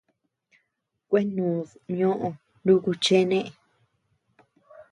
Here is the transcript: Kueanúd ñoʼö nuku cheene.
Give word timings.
Kueanúd 1.07 1.67
ñoʼö 1.97 2.29
nuku 2.65 2.91
cheene. 3.03 3.39